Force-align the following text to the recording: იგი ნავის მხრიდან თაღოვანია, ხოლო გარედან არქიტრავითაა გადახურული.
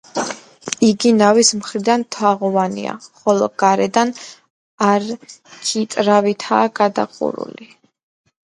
იგი 0.85 1.09
ნავის 1.17 1.51
მხრიდან 1.57 2.05
თაღოვანია, 2.15 2.95
ხოლო 3.19 3.51
გარედან 3.65 4.15
არქიტრავითაა 4.87 6.73
გადახურული. 6.81 7.71